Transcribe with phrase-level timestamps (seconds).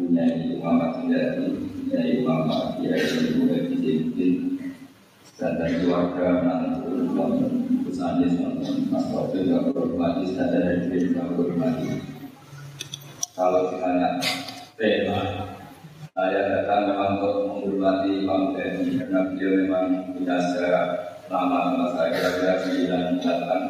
[0.00, 0.24] punya
[0.56, 3.44] ulama sejati, punya ulama kiai ibu
[5.36, 6.88] dan keluarga nanti
[7.84, 8.00] Gus
[8.88, 9.12] Mas
[9.76, 12.00] berhormati dan dari.
[13.36, 14.24] Kalau ditanya
[14.80, 15.55] tema
[16.16, 20.86] saya datang memang untuk menghormati Imam Temi karena beliau memang punya sejarah
[21.28, 23.64] lama sama saya kira-kira sembilan datang.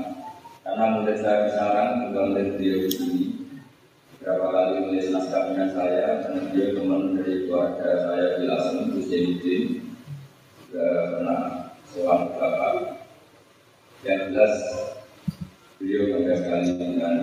[0.62, 3.24] Karena murid saya sekarang juga murid beliau di sini.
[4.23, 9.62] Berapa kali nulis naskahnya saya, karena dia teman dari keluarga saya di Lasem, Gus Jemudin.
[10.70, 10.87] Juga
[11.18, 11.40] pernah
[11.90, 12.74] seorang bapak.
[14.06, 14.54] Yang jelas
[15.82, 17.15] beliau bangga sekali dengan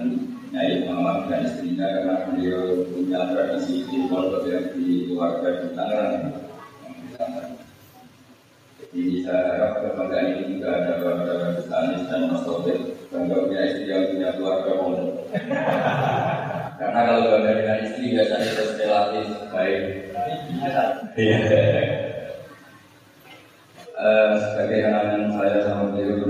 [0.54, 6.30] Nyai Muhammad dan istrinya karena beliau punya tradisi di pondok yang di keluarga di Tangerang.
[8.78, 10.94] Jadi saya harap kebanggaan ini juga ada
[11.58, 12.78] Gus Anies dan Mas Taufik
[13.10, 15.14] bangga punya istri yang punya keluarga pondok.
[16.78, 19.82] Karena kalau bangga dengan istri biasanya terus relatif baik.
[21.18, 21.42] Iya.
[23.94, 25.83] Eh, sebagai kenangan saya sama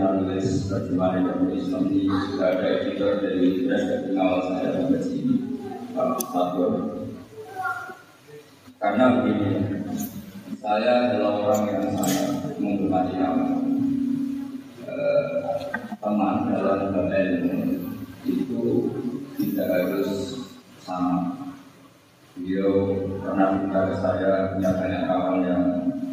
[0.04, 4.70] beliau pernah nulis terjemahan ilmu Islam ini juga ada editor dari press dari awal saya
[4.76, 5.36] sampai sini
[6.34, 6.72] Sabur.
[8.84, 9.80] Karena begini,
[10.60, 13.48] saya adalah orang yang sangat menghormati nama
[14.92, 15.28] eh,
[16.04, 17.60] teman dalam lembaga ilmu
[18.28, 18.64] itu
[19.40, 20.44] tidak harus
[20.84, 21.32] sama.
[22.36, 22.92] Beliau
[23.24, 25.64] pernah minta ke saya punya banyak kawan yang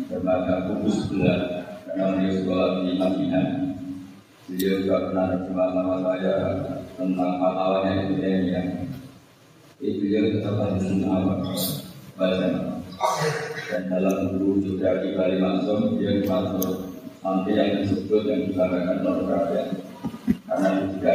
[0.07, 1.41] berbagai kudus sebelah
[1.89, 3.60] karena beliau sekolah di Madinah.
[4.51, 6.35] Beliau juga pernah terjemah nama saya
[6.99, 8.63] tentang fatwanya itu ya.
[9.79, 11.87] Jadi beliau tetap harus
[12.19, 12.49] baca
[13.71, 16.93] dan dalam buku juga di Bali Maksum dia dimaksud
[17.25, 19.63] nanti yang disebut yang dikatakan pornografi
[20.45, 21.15] karena itu juga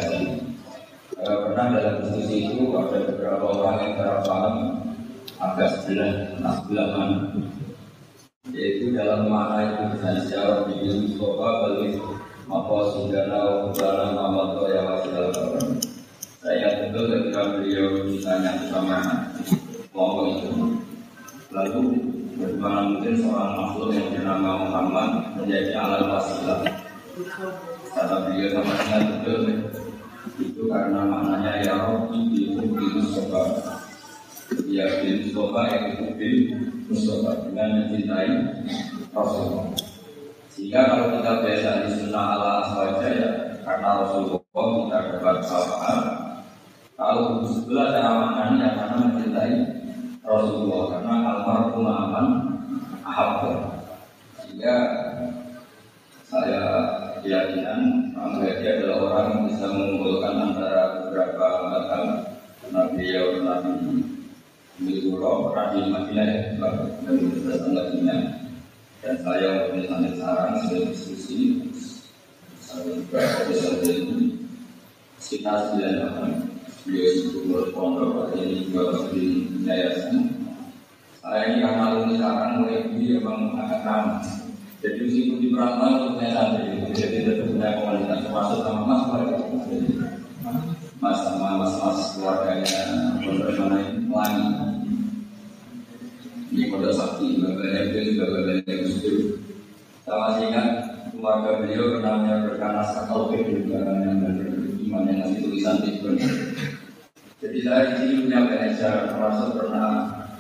[1.21, 4.55] pernah dalam diskusi itu ada beberapa orang yang terpaham
[5.35, 7.17] agak sebelah, nah sebelah mana
[8.55, 11.93] yaitu dalam makna itu misalnya secara video Mustafa balik
[12.45, 15.33] apa sudah tahu dalam amal ya wasilah
[16.45, 19.01] saya betul ketika beliau ditanya sama
[19.89, 20.49] kelompok itu.
[21.49, 21.81] Lalu
[22.37, 25.09] bagaimana mungkin seorang makhluk yang bernama Muhammad
[25.41, 26.61] menjadi alat wasilah
[27.97, 29.41] kata beliau sama ingat betul.
[30.37, 33.41] Itu karena maknanya ya Rabbi itu Mustafa.
[34.69, 36.35] Ya bin Mustafa yang itu bin
[36.85, 37.49] Mustafa.
[37.49, 38.29] Dengan mencintai
[39.17, 39.84] Rasulullah.
[40.55, 43.29] Sehingga kalau kita biasa di sunnah ala saja ya
[43.67, 44.39] karena Rasulullah
[44.87, 45.99] kita dapat sahabat.
[46.95, 49.55] Kalau sebelah cara maknanya karena mencintai
[50.23, 52.27] Rasulullah karena almarhum aman
[53.03, 53.83] ahabba.
[54.39, 54.75] Sehingga
[56.23, 56.63] saya
[57.19, 61.99] keyakinan Muhammad dia adalah orang yang bisa mengumpulkan antara beberapa mata
[62.71, 63.71] Nabi ya Nabi
[64.79, 68.45] Milo Rabi Madinah ya, Madinah
[69.05, 71.61] dan saya punya tanda saran sudah diskusi
[72.57, 74.33] saya juga bisa jadi
[75.25, 76.31] sekitar sembilan tahun
[76.85, 80.45] beliau itu berpondok ini juga di yayasan
[81.25, 82.85] saya ini karena alumni sekarang mulai
[83.57, 84.21] agak ramah.
[84.85, 86.77] Jadi meskipun di perantau punya santri.
[86.93, 89.01] Jadi tidak punya komunitas termasuk sama mas
[91.01, 92.81] mas sama mas mas keluarganya
[93.25, 94.47] pondok mana ini pelangi
[96.53, 99.17] ini sakti bapaknya itu bapaknya muslim
[100.05, 100.37] sama
[101.13, 104.54] keluarga beliau namanya berkanas akal juga yang iman
[105.03, 105.99] yang ngasih tulisan di
[107.43, 109.91] jadi saya di sini punya belajar termasuk pernah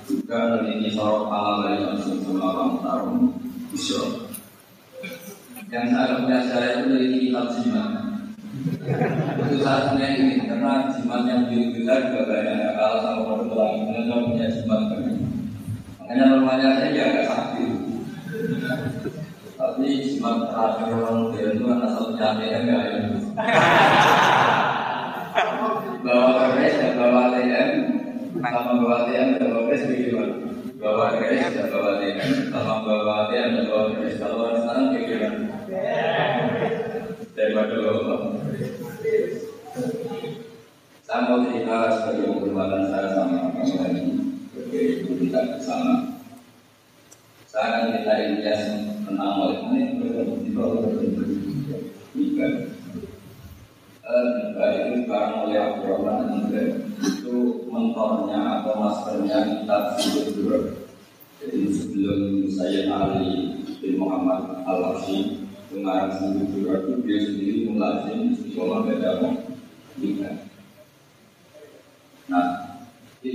[0.07, 3.19] juga meneliti sorok halal dari langsung sama orang taruh
[3.75, 4.01] bisa
[5.67, 7.89] yang saya punya saya itu meneliti kitab jimat.
[9.35, 14.47] Itu satunya ini karena jimat yang bila juga banyak kalau sama orang lain karena punya
[14.47, 14.81] jimat
[16.05, 17.71] makanya normalnya saya ya agak sakit
[19.57, 23.01] tapi jimat terakhir orang modern itu kan asal cantik enggak ya
[26.05, 26.77] bawa keris
[27.49, 27.69] dan
[28.35, 29.61] bawa ATM sama
[30.81, 33.81] bawa ATM dan bawa bawa dan bawa dan bawa
[34.15, 34.95] kalau orang sekarang
[41.05, 42.33] saya mau cerita sebagai
[43.13, 44.05] sama kamu lagi
[44.49, 44.83] sebagai
[45.21, 45.93] kita bersama
[47.45, 48.61] saya akan cerita Ilyas
[49.05, 51.23] tentang oleh ini bertemu di bawah bertemu
[52.15, 52.53] Nikah
[54.05, 56.45] itu sekarang oleh Abdurrahman
[57.01, 57.35] itu
[57.67, 59.77] motornya atau maskernya kita
[60.37, 60.59] dulu.
[61.41, 68.87] Jadi sebelum saya Ali bin Muhammad Al Hashim pengarang sendiri itu dia sendiri mulazim sekolah
[68.87, 69.11] beda
[69.99, 70.31] tiga.
[72.31, 72.47] Nah,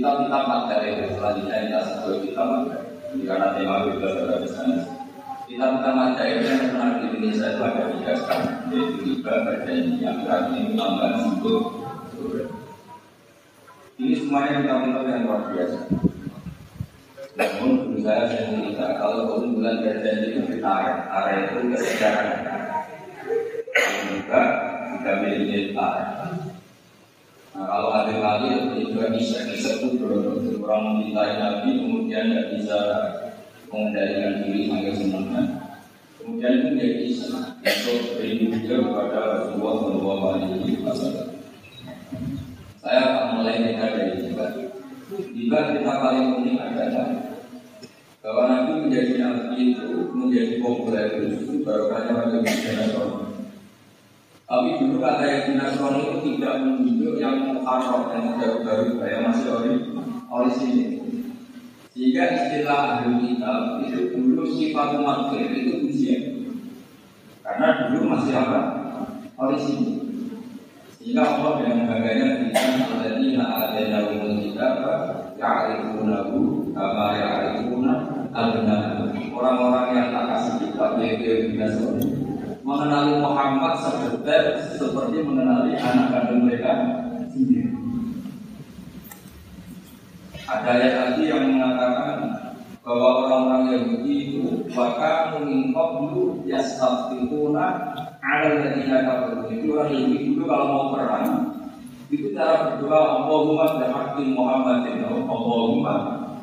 [0.01, 2.89] kita kita materi selanjutnya kita sebut kita materi.
[3.13, 4.81] Ini karena tema kita sudah bersama.
[5.45, 10.57] Kita kita materi yang pernah di Indonesia itu ada tiga sekali, yaitu bagian yang berarti
[10.73, 11.61] menambah sebut.
[14.01, 15.79] Ini semuanya kita minta yang luar biasa.
[17.37, 21.77] Namun berusaha saya cerita kalau kamu bulan berjanji itu ditarik, tarik itu.
[22.01, 22.25] Kalau
[24.09, 24.41] juga
[24.97, 26.09] tidak miliki tarik.
[27.61, 30.01] Nah kalau ada itu juga bisa disebut
[30.65, 32.79] orang mencintai Nabi kemudian tidak bisa
[33.69, 35.41] mengendalikan diri sampai semuanya.
[36.17, 37.29] Kemudian itu dia bisa
[37.61, 41.29] untuk berindu juga kepada Rasulullah Shallallahu Alaihi Wasallam.
[42.81, 44.45] Saya akan mulai dari juga.
[45.21, 47.07] Juga kita paling penting adalah
[48.25, 53.30] bahwa Nabi menjadi nabi itu menjadi populer itu baru karena pada Nasrani.
[54.51, 59.47] Tapi dulu kata yang Nasrani itu tidak menunjuk yang muharram yang baru-baru yang masih
[60.27, 60.85] ori sini.
[61.95, 66.19] Sehingga istilah ahli kitab itu dulu sifat makhluk itu usia.
[67.39, 68.59] Karena dulu masih apa?
[69.55, 70.03] sini.
[70.99, 74.73] Sehingga Allah dengan bangganya berikan Alladzina adainahumul kitab
[75.39, 77.93] Ya'rifunahu Kama ya'rifuna
[78.29, 78.77] abna
[79.33, 82.20] Orang-orang yang tak kasih kitab Yaitu biasa
[82.71, 86.71] Mengenali Muhammad seperti Seperti mengenali anak kandung mereka
[87.27, 87.75] sendiri.
[90.47, 92.15] Ada ayat lagi yang mengatakan
[92.79, 97.91] bahwa orang-orang Yahudi itu bahkan mengingkop dulu yastaftikuna
[98.23, 99.51] ada ladina kafaru.
[99.51, 101.27] Itu orang Yahudi dulu kalau mau perang
[102.07, 105.93] itu cara berdoa Allahumma bihaqqi Muhammadin Allahumma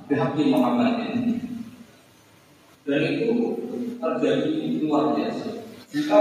[0.08, 1.16] bihaqqi Muhammadin.
[2.84, 3.32] Dan itu
[4.00, 4.52] terjadi
[4.84, 5.57] luar biasa
[5.88, 6.16] jika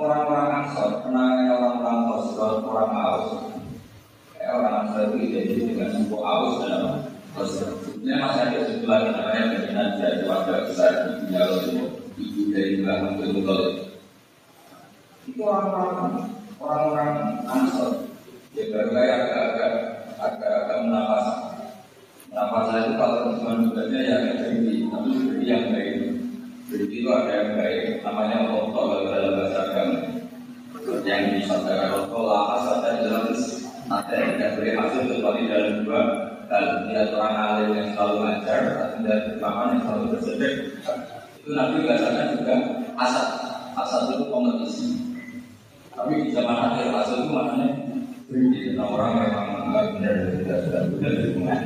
[0.00, 3.28] orang-orang Ansor penangannya orang-orang Khosrol, orang Aus.
[4.44, 10.22] Orang Ansor itu identik dengan suku Aus dan Sebenarnya masih ada sebelah namanya Bagaimana dari
[10.22, 11.42] keluarga besar Ibunya
[12.14, 13.74] Ibu dari Mbak Abdul
[15.26, 17.18] Itu Orang-orang
[17.50, 18.06] Ansor
[18.54, 19.72] Ya baru kayak agak-agak
[20.14, 21.26] Agak-agak menapas
[22.30, 25.94] Menapas saya itu kalau teman baca ya agak berhenti Tapi berhenti yang baik
[26.70, 29.98] Berhenti itu ada yang baik Namanya Allah dalam bahasa agama
[31.02, 33.26] Yang disampaikan Allah Asal dari dalam
[33.90, 36.02] Nanti tidak boleh masuk kecuali dalam dua
[36.48, 40.54] dan dia orang alim yang selalu ngajar atau tidak ulama yang selalu bersedek
[41.74, 42.54] Nabi biasanya juga
[42.94, 43.26] asal
[43.74, 44.94] asal itu kompetisi.
[45.90, 47.68] Tapi di zaman akhir asal itu maknanya
[48.30, 51.60] tentang orang memang nggak benar tidak sudah benar rumah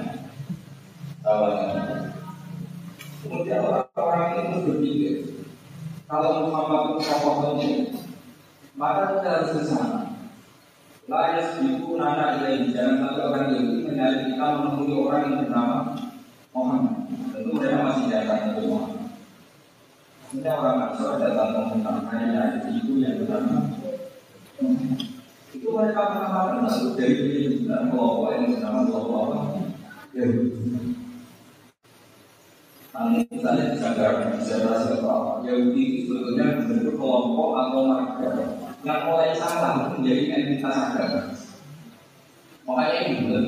[3.20, 5.14] kemudian orang-orang itu berpikir
[6.08, 7.72] kalau Muhammad itu tokoh ini
[8.80, 10.08] maka kita harus ke sana
[11.08, 15.76] Layas itu nana ilaih Jangan sampai orang Yahudi mencari kita menemui orang yang bernama
[16.52, 17.08] Muhammad.
[17.32, 18.97] Tentu mereka masih datang ke Muhammad
[20.28, 21.80] Kita orang Ansor datang
[22.12, 23.64] Hanya itu yang bernama
[25.56, 29.26] Itu mereka mengatakan lalu dari dan bahwa yang bernama Allah
[30.12, 30.68] Yahudi
[32.98, 35.46] Nah, misalnya bisa bisa berhasil apa?
[35.46, 38.30] Yahudi itu sebetulnya bentuk kelompok atau marga
[38.82, 41.30] yang mulai salah menjadi entitas agama.
[42.66, 43.46] Makanya ini bulan.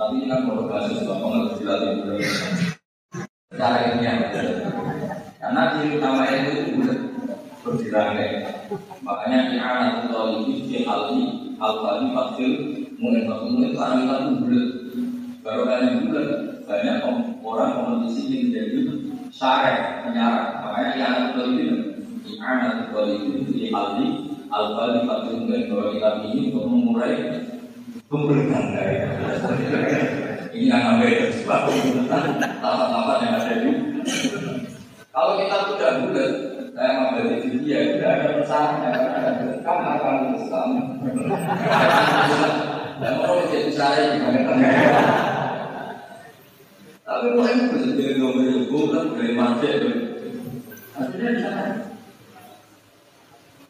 [0.00, 1.92] Tapi ini kan kalau bahasa sebab mengerti dilatih
[3.52, 4.32] Cara ini yang
[5.44, 6.98] Karena ciri utama itu itu bulan
[7.60, 8.28] berdirangkai.
[9.04, 11.20] Makanya di anak itu di di alfi
[11.60, 12.52] alfani fakir
[12.96, 14.68] mungkin fakir itu karena kita itu bulan.
[15.44, 16.28] Baru kali bulan
[16.64, 16.96] banyak
[17.44, 18.80] orang kompetisi yang menjadi
[19.28, 19.76] syarat
[20.08, 20.64] penyarat.
[20.64, 21.42] Makanya di anak itu
[22.24, 23.00] di anak itu
[23.52, 24.06] di alfi
[24.54, 27.42] Alfa dipakai dan bahwa kita ini untuk mengurai
[28.06, 28.96] pemerintahan dari
[30.54, 31.66] ini yang namanya sebab
[32.06, 33.70] tahapan-tahapan yang ada di
[35.14, 36.32] kalau kita sudah bulat
[36.74, 38.90] saya mengambil di dia tidak ada pesannya
[39.62, 40.70] kan akan Islam.
[42.98, 44.42] Dan mau menjadi saya gimana?
[47.06, 49.70] Tapi mau itu bisa jadi ngomong bulan dari mati
[50.98, 51.64] akhirnya di sana.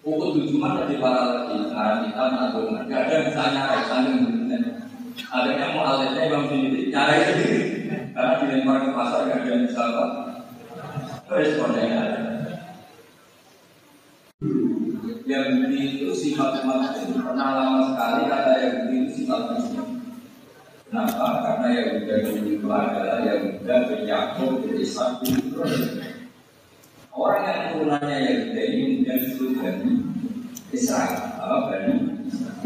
[0.01, 4.21] Pukul tujuh malam di para nah kita mengatur, gak ada yang bisa nyari, saling
[5.17, 7.61] Ada yang mau alatnya bang sendiri, nyari sendiri,
[8.13, 9.65] karena dilempar ke pasar gak ada yang
[11.25, 12.23] Responnya ada.
[15.25, 20.05] Yang itu sifat muslim, pernah lama sekali kata yang itu sifat muslim.
[20.85, 21.27] Kenapa?
[21.43, 23.19] Karena Yahuda dulu itu adalah
[23.89, 25.57] bin Yakub bin Ishak bin
[27.11, 29.53] Orang yang turunannya Yahuda ini kemudian disebut
[30.77, 31.19] Israel.
[31.41, 31.95] Apa Bani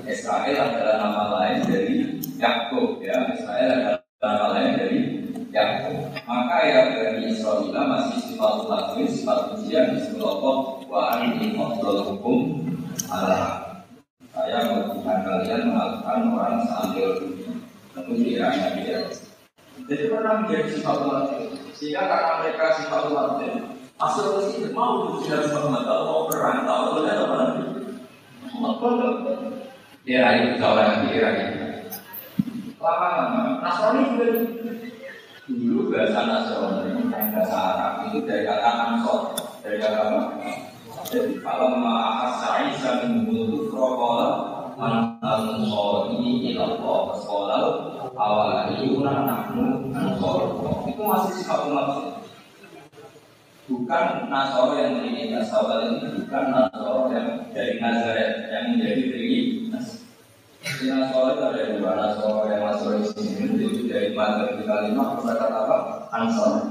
[0.09, 1.97] Israel adalah nama lain dari
[2.37, 3.17] Yakub ya.
[3.39, 4.99] Israel adalah nama lain dari
[5.55, 5.97] Yakub.
[6.27, 12.71] Maka ya Bani Israel masih sifat lain, sifat ujian Allah wa anni hukum
[13.11, 13.83] Allah.
[14.31, 17.19] Saya membutuhkan kalian melakukan orang sambil
[17.91, 19.11] tentu dia.
[19.91, 21.25] Jadi pernah menjadi sifat umat
[21.75, 23.43] Sehingga karena mereka sifat umat
[23.99, 25.63] Asal sini mau tidak sifat
[26.07, 27.39] mau perang, tahu boleh apa
[30.55, 31.45] bicara lagi, dia lagi.
[32.79, 34.27] Lama-lama, Nasrani juga
[35.49, 39.21] dulu bahasa Nasrani, bahasa Arab itu dari kata ansor,
[39.65, 40.21] dari kata apa?
[41.09, 44.29] Jadi kalau ma'asai samin bunuh krokola
[44.77, 45.65] mantan
[46.13, 47.61] ini ilallah sekolah
[48.13, 50.53] awal yuna nahnu ansor.
[50.85, 51.89] Itu masih sifat umat
[53.69, 59.41] bukan nasoro yang menginginkan sahabat ini bukan nasoro yang dari Nazaret yang menjadi tinggi
[60.67, 65.77] Nasoro itu ada dua Nasoro yang di sini itu dari Madrid di kalimat kata apa
[66.11, 66.67] Ansor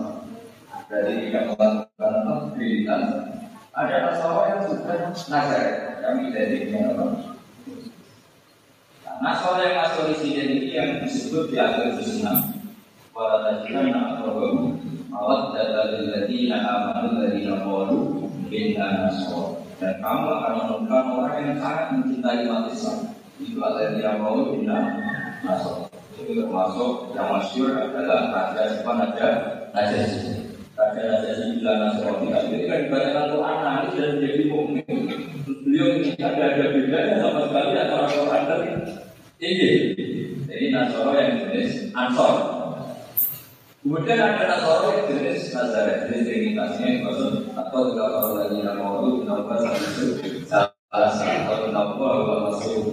[0.91, 1.67] dari kata apa
[3.77, 7.05] ada Nasoro yang sudah Nazaret, kami identiknya apa?
[9.21, 12.25] Nasoro yang di sini ini yang disebut di akhir 6.
[13.13, 14.77] Wala tajidanna aqrabahum
[15.09, 19.57] mawaddata lil ladzina amanu ladzina qalu inna nasara.
[19.77, 23.16] Dan kamu akan menemukan orang yang sangat mencintai umat Islam.
[23.37, 24.79] Itu adalah yang mau inna
[25.45, 25.87] nasara.
[26.17, 28.91] Itu termasuk yang masyur adalah Raja Siapa?
[28.97, 29.27] Raja
[29.73, 30.01] Raja
[30.77, 32.27] Raja-raja sembilan Nasrani.
[32.29, 34.85] Tapi kan dibacakan Quran nanti sudah menjadi mukmin.
[35.65, 38.61] Beliau ini ada ada bedanya sama sekali antara Quran dan
[39.41, 39.69] ini
[40.45, 42.33] Jadi Nasoro yang jenis Ansor.
[43.81, 46.87] Kemudian ada Nasoro yang jenis Nazaret Jenis trinitasnya
[47.57, 50.05] Atau juga kalau lagi nama itu Nama itu
[50.45, 52.85] satu nama bahwa masuk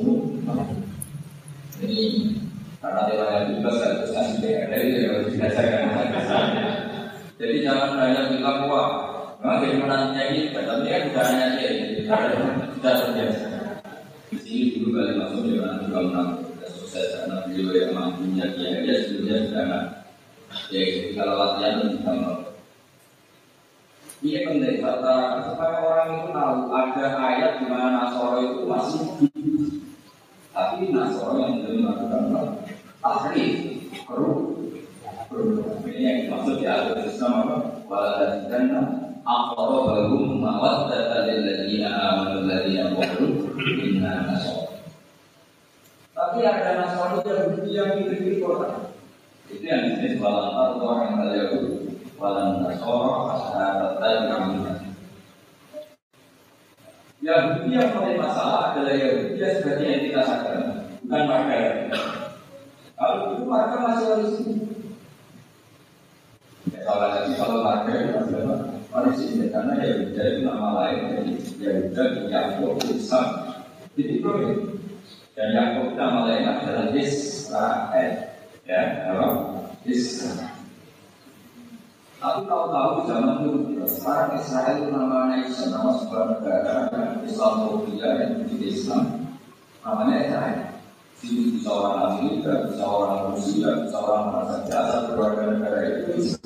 [1.84, 2.04] Ini
[2.84, 4.68] karena temanya juga saya terus kasih
[7.34, 8.88] jadi jangan hanya bilang wah,
[9.42, 11.70] memang menantunya ini, tapi kan bukan hanya dia,
[12.78, 13.48] sudah terbiasa.
[14.30, 16.30] Di sini dulu kali masuk dia orang juga menang,
[16.70, 19.84] sukses karena beliau yang mampunya dia, dia sebelumnya sudah nggak.
[20.70, 20.82] Ya,
[21.18, 22.12] kalau latihan bisa
[24.24, 29.04] Ini penting kata supaya orang itu tahu ada ayat di mana Nasoro itu masih.
[30.54, 32.32] Tapi Nasoro yang belum melakukan
[33.04, 33.52] tahrif,
[34.08, 34.53] keruh,
[35.34, 38.70] ini yang dimaksud ya bersama wala dan
[39.26, 43.26] aqra bahum mawaddatan lil ladzina amanu ladzina qalu
[43.58, 44.70] inna nasara.
[46.14, 48.94] Tapi ada nasara yang yang diberi Quran.
[49.50, 51.50] Itu yang disebut walan ardo yang kalian
[52.14, 54.56] walan nasara asharatan kami.
[57.24, 61.58] Yahudi yang paling masalah adalah Yahudi sebagai entitas agama, bukan marga.
[62.94, 64.73] Kalau itu marga masih di sini.
[66.84, 68.60] Kalau lagi kalau marga itu adalah
[68.92, 73.26] manusia karena ya itu nama lain dari Yahuda bin Yakub Ishak.
[73.96, 74.58] Jadi proyek
[75.32, 78.12] dan Yakub nama lain adalah Israel.
[78.68, 79.28] Ya, apa?
[79.88, 80.52] Israel.
[82.20, 86.76] Tapi kalau tahu zaman dulu, sekarang Israel itu namanya Islam, nama sebuah negara
[87.20, 89.28] Islamophobia yang di Islam,
[89.84, 90.73] namanya Israel.
[91.24, 96.36] Sini bisa orang Amerika, bisa orang Rusia, bisa orang merasa jasa keluarga negara itu.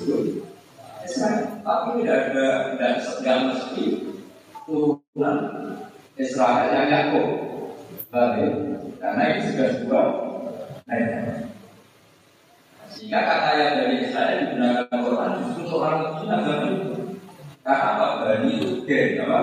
[1.59, 2.47] Tapi tidak ada
[2.79, 3.85] dan sedang mesti
[4.63, 5.37] turunan
[6.15, 7.27] Israel yang Yakub.
[9.03, 10.07] Karena ini sudah sebuah.
[12.87, 16.75] Sehingga kata yang dari Israel digunakan Quran untuk orang Cina itu.
[17.67, 18.05] Karena apa?
[18.23, 19.39] Bani itu gen, apa?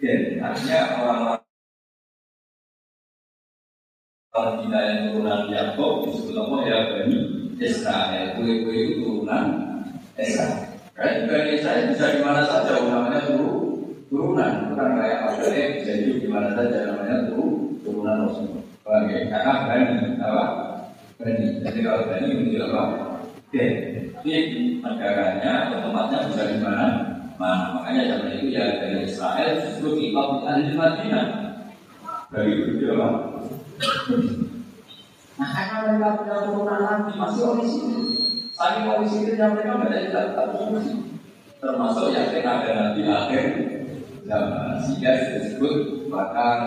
[0.00, 0.40] Gen.
[0.40, 1.43] Artinya orang-orang
[4.34, 7.18] Cina yang turunan Yakob disebut apa ya Bani
[7.62, 8.34] Israel.
[8.34, 9.46] Kue-kue itu turunan
[10.18, 10.74] Israel.
[10.90, 13.78] Karena Bani Israel bisa di mana saja, namanya turu,
[14.10, 14.74] turunan.
[14.74, 15.46] Bukan kayak pada
[15.78, 18.58] bisa di mana saja, namanya turu, turunan Rasul.
[18.82, 20.44] Oke, karena Bani, apa?
[21.22, 21.44] Bani.
[21.62, 22.82] Jadi kalau Bani itu apa?
[23.38, 23.64] Oke,
[24.26, 26.86] ini negaranya, tempatnya bisa di mana?
[27.38, 31.26] Makanya zaman itu ya dari Israel justru kita ahli Madinah.
[32.34, 33.33] Dari itu apa?
[35.34, 38.00] Nah, karena mereka punya turunan lagi masih orang sini.
[38.54, 40.58] Saking orang sini yang mereka tidak jelas satu
[41.58, 43.44] termasuk yang kena ada nanti akhir.
[44.24, 46.60] Zaman sehingga disebut bahkan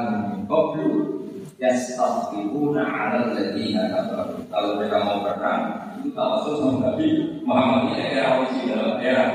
[0.46, 1.18] koblu
[1.58, 8.38] Yastafiruna ala ladina kafaru Kalau mereka mau perang Itu tawasul sama Nabi Muhammad ini era
[8.38, 9.26] wasi dalam era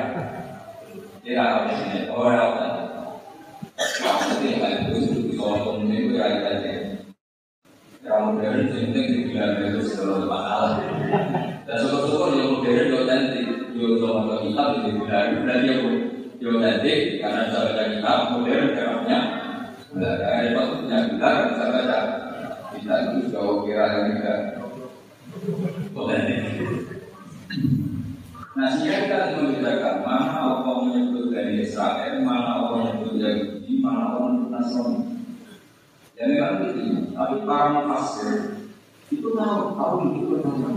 [1.27, 2.67] Era wasi ini Oh era wasi
[4.07, 6.15] Maksudnya yang itu Soal komunis
[8.03, 10.83] itu Era modern itu penting dibilang itu Kalau masalah
[11.63, 13.47] Dan syukur-syukur yang modern itu cantik
[13.79, 15.75] Yo sama kitab itu dibilang Dan dia
[16.43, 19.21] Yo Karena saya baca kitab modern Karena
[19.93, 21.99] Nah, repot punya kita bisa baca.
[22.73, 24.41] Kita itu jauh kira yang tidak
[28.53, 34.17] Nah, sehingga kita harus membedakan mana Allah menyebut dari Israel, mana Allah menyebut Yahudi, mana
[34.17, 35.12] Allah menyebut Nasrani.
[36.23, 37.11] Ya memang begitu.
[37.19, 38.63] Tapi para mufasir
[39.11, 40.71] itu tahu tahu itu benar.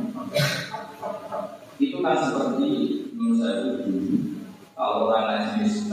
[1.77, 2.69] Itu kan seperti
[3.13, 4.41] menurut saya dulu.
[4.73, 5.85] Kalau orang jenis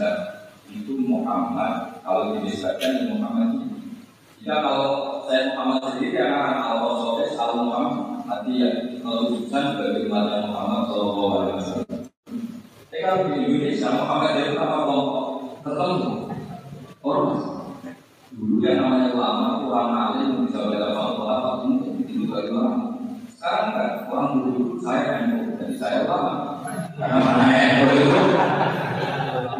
[0.72, 2.00] itu Muhammad.
[2.00, 3.76] Kalau dinisbatkan Muhammad itu.
[4.40, 8.70] Jika kalau saya Muhammad sendiri ya akan Allah Sofi Al Muhammad nanti ya
[9.04, 12.00] kalau bukan dari umat Muhammad Shallallahu Alaihi Wasallam.
[12.88, 15.26] Tapi kalau di Indonesia Muhammad itu apa kelompok?
[15.60, 16.10] Tertentu
[17.04, 17.51] orang
[18.32, 22.78] dulu yang namanya ulama ulama alim bisa baca apa mungkin itu bagi orang
[23.28, 25.24] sekarang kan orang dulu saya yang
[25.60, 26.32] jadi saya ulama
[26.96, 28.20] karena mana yang itu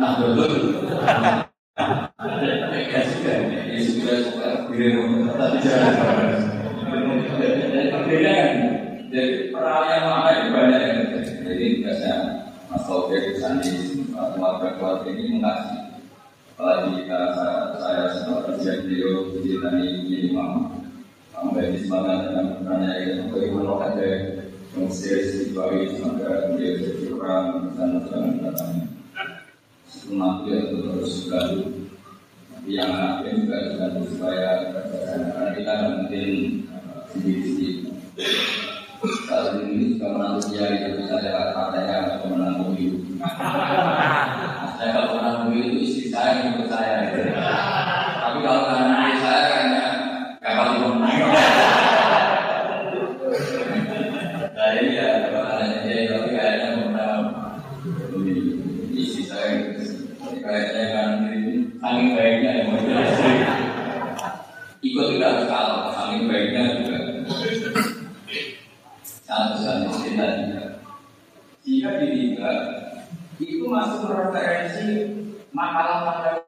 [0.01, 0.53] nah betul
[2.73, 3.37] ya sudah
[3.69, 4.53] ya sudah sudah
[5.37, 5.93] tapi jangan
[7.93, 8.51] perbedaan
[9.13, 10.99] jadi peralihan mana itu banyak yang
[11.45, 12.17] jadi biasanya
[12.73, 15.83] Mas Taufik Sandi keluarga-keluarga ini mengasih
[16.63, 19.87] apalagi kita saya, saya sempat kerja beliau di tani
[20.31, 20.53] imam
[21.35, 24.09] sampai di semangat dengan bertanya itu bagaimana ada
[25.53, 28.41] Mesir di Bali semoga jadi orang dan jangan
[30.49, 31.93] terus selalu
[32.65, 36.31] yang akhir juga dengan supaya karena kita mungkin
[37.13, 37.77] sedikit-sedikit
[39.29, 42.99] saat ini juga menantu dia itu saya katanya atau menantu itu
[44.81, 47.13] saya kalau menantu itu istri saya ikut saya
[48.25, 49.85] tapi kalau menantu saya kayaknya
[50.41, 51.21] gak pasti menang
[54.63, 57.23] saya ya kalau anaknya dia tapi kayaknya menang
[58.95, 59.75] istri saya
[60.39, 61.11] kayaknya kan
[61.83, 63.33] saking baiknya yang mau istri
[64.87, 66.99] ikut tidak harus kalah saking baiknya juga
[69.27, 70.65] sangat besar cerita juga
[71.67, 72.53] jika diriba
[73.43, 75.11] itu masuk referensi
[75.51, 76.47] makalah-makalah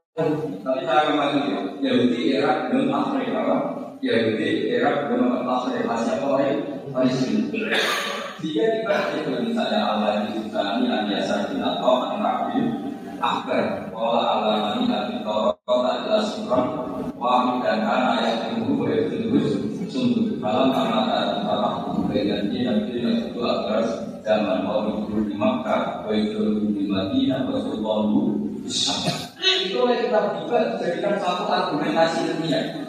[0.62, 3.57] tapi saya kembali ya Yahudi era belum tasri apa
[3.98, 6.55] Yahudi era belum tasri masih apa lagi
[6.94, 7.50] Palestina
[8.80, 12.58] dibahas itu misalnya Allah Susani yang biasa atau An-Nabi
[13.22, 16.66] Akbar Wala alamani Nabi Toro Tak jelas Sukron
[17.16, 19.48] Wahid dan anak yang tunggu Berjurus
[19.88, 21.74] Sungguh Malam karena tak Tetap
[22.10, 23.82] Dan dia Nabi itu agar
[24.24, 28.22] Zaman mau dulu di Makkah itu di Madinah Wa sultanu
[29.64, 32.84] Itu yang kita juga Jadikan satu argumentasi ilmiah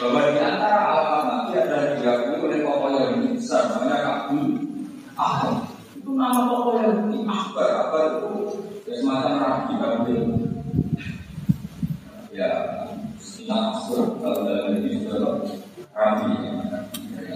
[0.00, 4.67] bahwa di antara alamat ada diakui oleh tokoh yang besar namanya Kabul
[5.18, 8.38] Ahmad itu nama tokoh yang akbar akbar itu?
[8.86, 10.18] Ya semacam rabi Kabul
[12.30, 12.50] ya
[13.18, 15.10] Sina Asur kalau dalam ini itu
[15.90, 16.32] rabi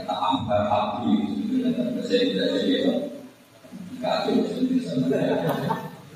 [0.07, 1.11] tak akbar rabi
[1.99, 2.79] bahasa Indonesia jadi
[3.99, 4.47] kacau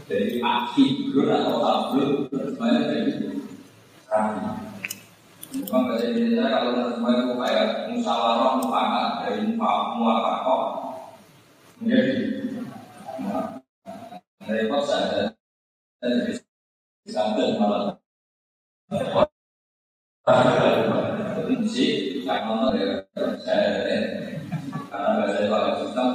[0.07, 3.13] jadi akidur atau kabul semuanya jadi
[4.07, 4.41] rabi
[5.57, 6.13] Bukan bahasa
[6.53, 10.86] kalau semua itu kayak musyawarah mufakat dari muafakat
[11.81, 12.15] menjadi
[14.87, 15.35] saja
[16.01, 16.33] dan jadi
[17.11, 17.99] sambil malah
[21.47, 22.67] Fungsi karena
[23.39, 24.03] saya
[24.91, 26.07] karena paling susah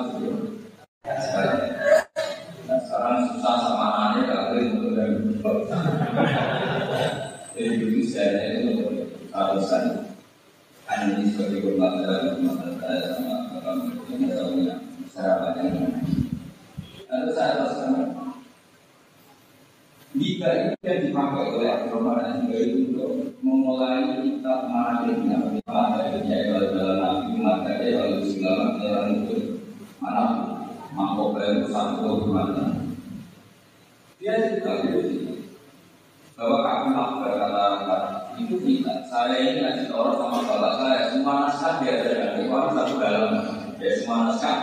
[2.68, 5.16] nah, sekarang susah sama anaknya kalau itu dari
[7.56, 10.12] jadi saya itu alasan
[11.08, 14.76] ini sebagai hormat dalam rumah saya sama orang yang tahunya
[15.08, 15.76] masyarakat yang
[17.08, 18.12] lalu saya alasan
[20.12, 21.16] Liga itu yang
[21.92, 23.12] dipakai oleh agama dan juga itu untuk
[23.44, 29.38] memulai kita mengakhirnya mana dari kalau dalam nabi maka dia kalau segala orang itu
[30.00, 30.24] mana
[30.96, 32.66] mampu bayar satu mana
[34.20, 35.44] dia juga itu
[36.40, 37.66] bahwa kami berkata
[38.40, 42.94] itu kita saya ini ngasih orang sama bapak saya semua naskah diajarkan di orang satu
[42.98, 43.34] dalam
[43.78, 44.58] ya semua naskah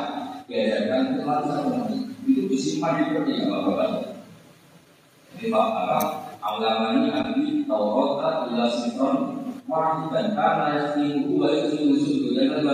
[0.48, 1.70] diajarkan di orang satu
[2.28, 3.88] itu disimpan di peti sama bapak
[5.38, 9.18] jadi pak Arab ulama ini ahli Taurat ila Sifron
[9.68, 12.64] wahidan karena yastimu wa yusimu sudu dan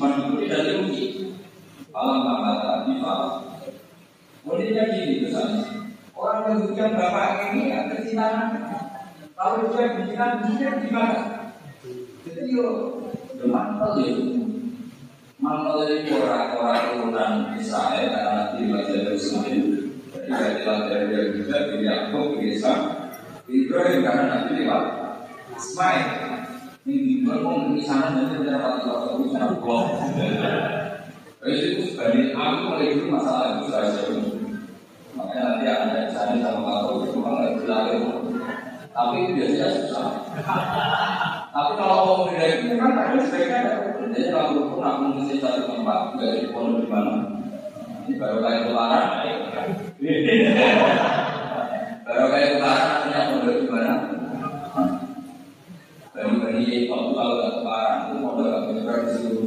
[0.00, 1.36] di dan diuji
[1.92, 3.14] alam kata bifa
[4.40, 5.92] Modelnya gini misalnya.
[6.16, 8.56] Orang yang bapak ini ya kecintaan
[9.36, 11.20] Kalau dia bikinan dia gimana?
[12.24, 12.68] Jadi yo
[13.44, 14.16] Mantel ya
[15.36, 19.60] Mantel ini orang-orang turunan Israel Karena nanti belajar Muslim
[20.08, 22.56] Jadi belajar dari juga Dari Yaakub, dari
[23.50, 24.84] Ibrahim karena nanti lewat
[25.52, 26.29] Ismail
[26.90, 27.70] Ini mau
[29.62, 30.10] blok.
[31.46, 33.70] Itu sebagai aku masalah itu
[35.14, 36.10] Makanya nanti ada
[36.42, 37.06] sama kan
[38.90, 40.34] Tapi biasanya susah.
[41.54, 43.74] Tapi kalau mau kan sebaiknya ada.
[44.10, 46.18] Jadi kalau pun aku satu tempat.
[46.18, 46.50] Ini
[48.18, 49.22] baru kayak utara.
[52.02, 53.94] Baru kayak utara, artinya pondok di mana?
[56.10, 59.46] Bagi-bagi waktu kalau nggak keparang itu modal nggak punya di situ.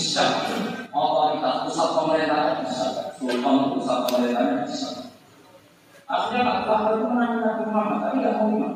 [0.00, 0.24] bisa.
[0.88, 2.86] Otoritas pusat pemerintahan bisa.
[3.20, 4.88] Sultan pusat pemerintahan bisa.
[6.08, 7.98] Akhirnya Pak Tuhan itu menang Nabi Muhammad?
[8.00, 8.72] Tapi tidak mau iman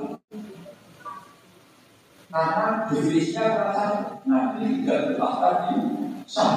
[2.35, 3.85] karena definisinya merasa
[4.27, 5.75] Nabi tidak bertakhta di
[6.27, 6.55] Syam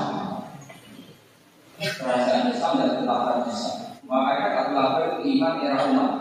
[1.77, 3.77] kerajaan Islam tidak bertakhta di Syam
[4.09, 6.11] makanya Abu Lahab itu iman era Umar.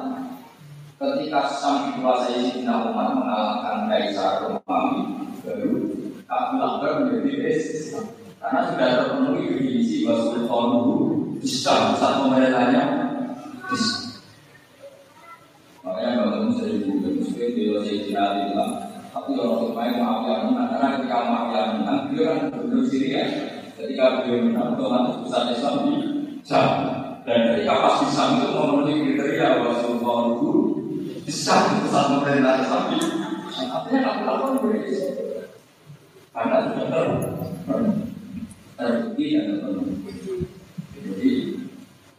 [0.96, 5.72] Ketika Sam dikuasai Sidina Umar mengalahkan Kaisar Romawi baru
[6.28, 8.15] Abu Lahab menjadi Islam
[8.46, 11.06] karena sudah terpenuhi definisi bahwa Sultan dulu
[11.42, 12.82] Islam pusat pemerintahnya.
[15.82, 18.72] Makanya kalau saya juga muslim di Sayyidina Ali bilang
[19.10, 23.22] tapi orang maaf yang menang karena ketika maaf yang menang dia kan benar Syria
[23.74, 25.94] ketika beliau menang otomatis pusat Islam di
[27.26, 30.62] dan ketika pas di itu memenuhi kriteria bahwa Sultan dulu
[31.26, 32.98] bisa pusat pemerintah Islam di
[33.66, 35.02] artinya nggak perlu berbeda
[36.30, 38.05] karena sudah ter
[38.76, 40.46] terbukti dan terpenuhi
[41.06, 41.32] jadi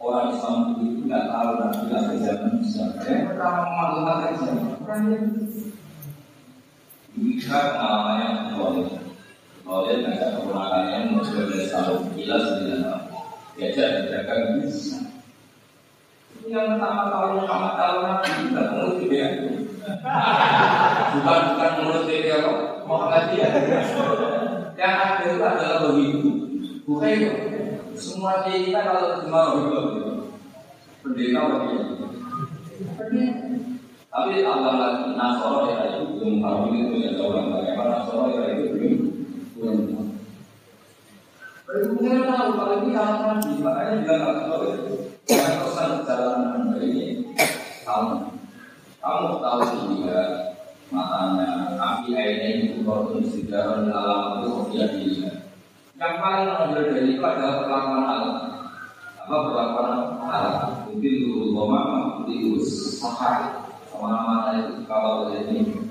[0.00, 2.82] orang Islam itu nggak tahu nanti ada zaman bisa.
[3.04, 5.24] Yang pertama memaklumkan zaman orang yang
[7.18, 8.88] bisa pengalamannya boleh
[9.66, 13.02] boleh tidak keponakannya mencoba dari tahun gila sembilan tahun
[13.58, 14.98] diajak dijaga bisa.
[16.48, 19.26] Yang pertama kalau Muhammad tahu nabi bukan mulut dia
[21.12, 23.48] bukan bukan mulut dia kok Muhammad dia
[24.78, 26.47] yang ada itu adalah begitu
[26.88, 27.30] bukan itu
[28.00, 29.80] semua kita kalau cuma begitu
[31.04, 31.84] pendeta begitu
[34.08, 38.64] tapi Allah lagi Nasoro ya itu belum tahu ini punya seorang bagaimana Nasoro ya itu
[38.72, 38.94] belum
[39.60, 40.04] belum tahu.
[41.68, 44.58] Berhubungan tahu kalau ini kalau nabi makanya bilang kalau
[45.28, 47.36] yang pesan perjalanan ini
[47.84, 48.32] kamu
[48.96, 50.20] kamu tahu juga
[50.88, 55.27] matanya api airnya itu kalau sejarah alam itu dia.
[55.98, 58.34] Yang paling menonjol dari itu adalah perlakuan alam.
[59.18, 59.86] Apa perlakuan
[60.30, 60.56] alam?
[60.86, 65.87] Mungkin dulu lama, dulu sahar ke mana-mana itu kalau ini